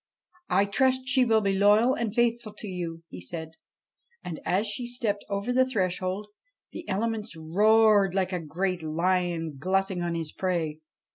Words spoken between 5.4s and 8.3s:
the threshold, the elements roared